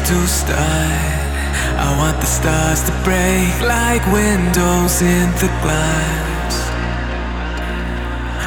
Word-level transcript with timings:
to 0.00 0.26
start. 0.26 1.22
I 1.76 1.94
want 1.98 2.18
the 2.20 2.26
stars 2.26 2.80
to 2.88 2.92
break 3.04 3.52
like 3.60 4.04
windows 4.06 5.02
in 5.02 5.28
the 5.42 5.50
glass. 5.62 6.54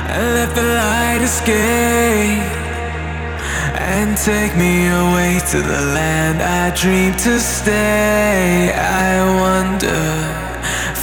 And 0.10 0.26
let 0.38 0.56
the 0.56 0.68
light 0.82 1.22
escape 1.22 2.66
and 3.78 4.18
take 4.18 4.56
me 4.58 4.88
away 4.88 5.40
to 5.52 5.58
the 5.62 5.82
land 5.94 6.42
I 6.42 6.74
dream 6.76 7.14
to 7.26 7.40
stay. 7.40 8.74
I 8.74 9.12
wander 9.42 10.06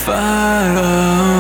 far 0.05 1.32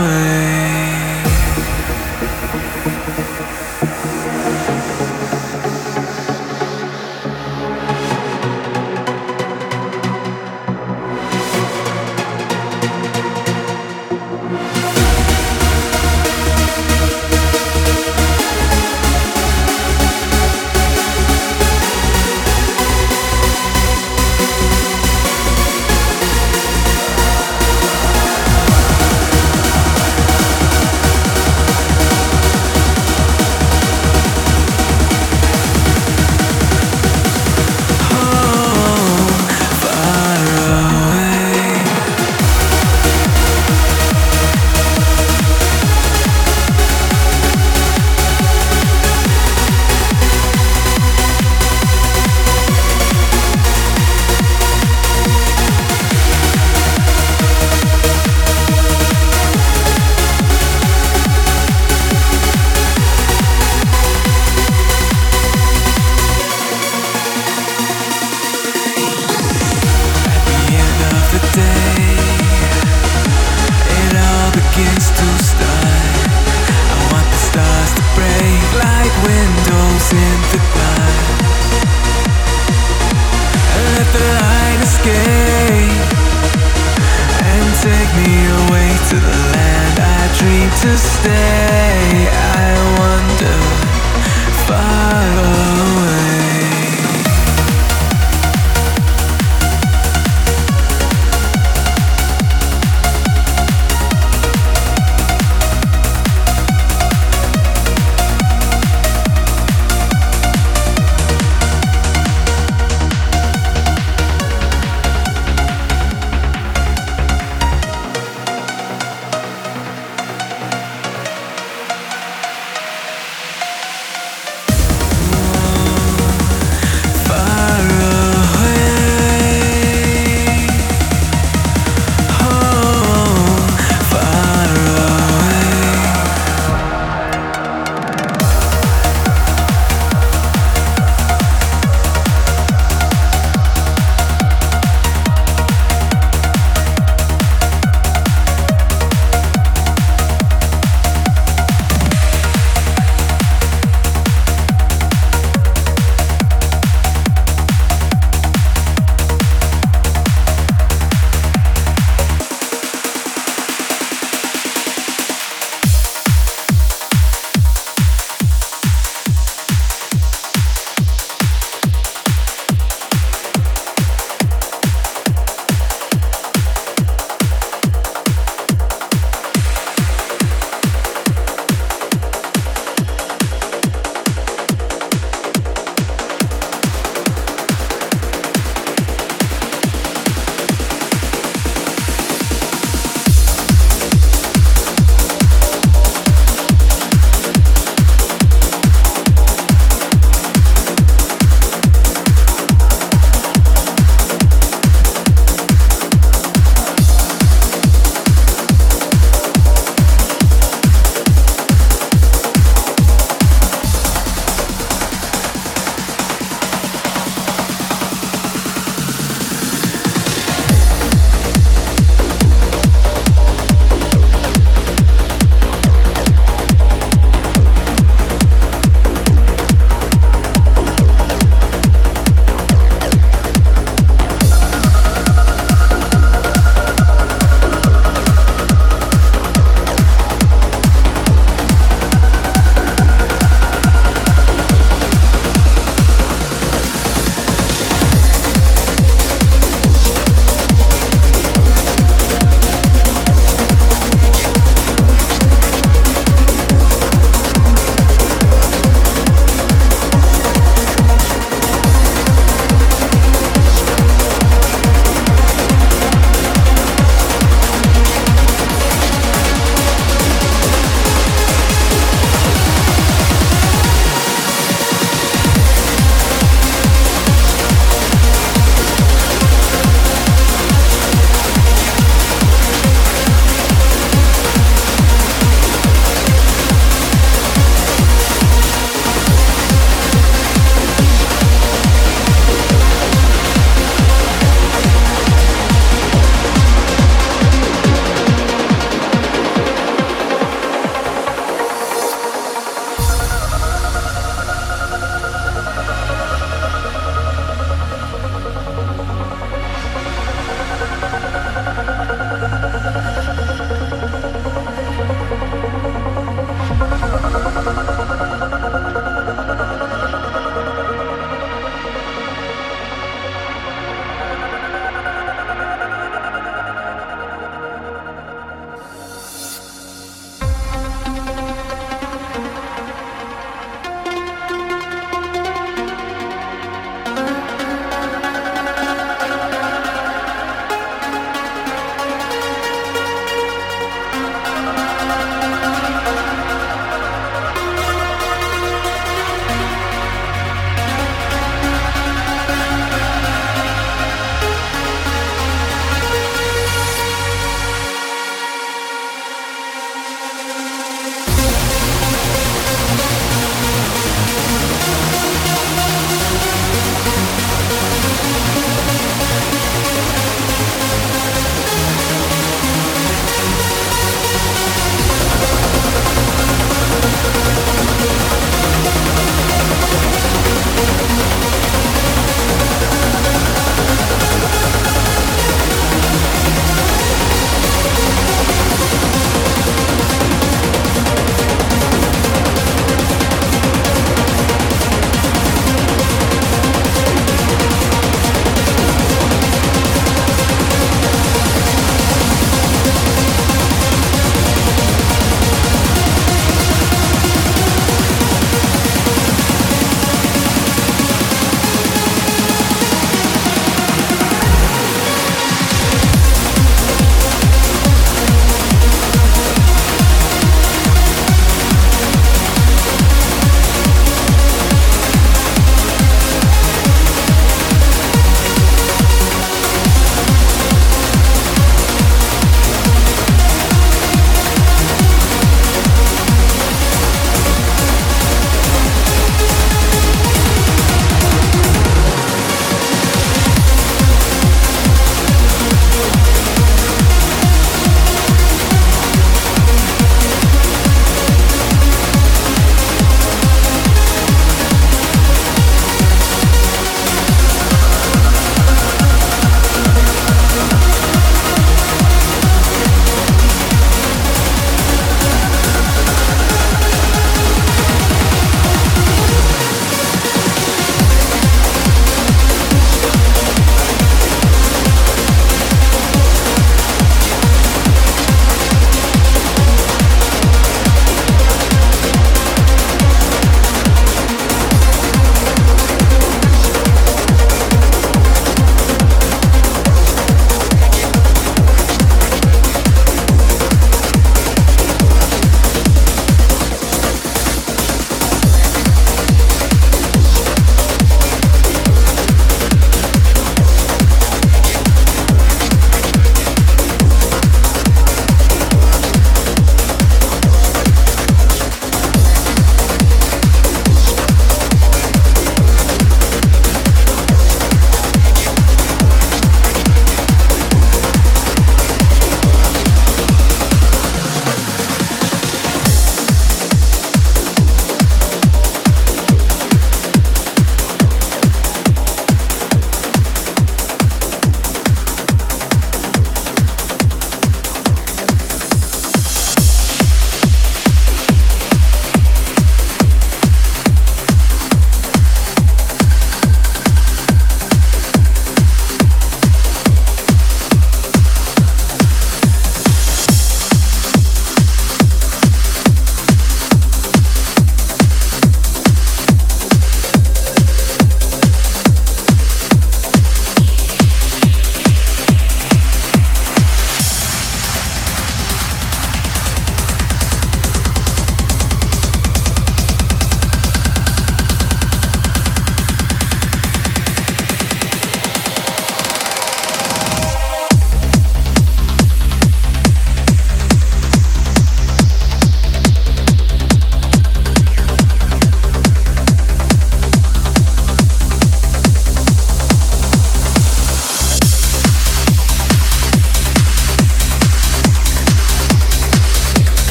to 90.82 90.98
stay. 90.98 91.61